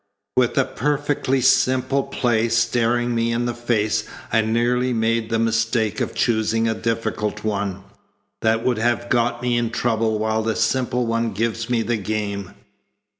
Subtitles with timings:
[0.35, 6.01] With a perfectly simple play staring me in the face I nearly made the mistake
[6.01, 7.83] of choosing a difficult one.
[8.41, 12.55] That would have got me in trouble while the simple one gives me the game.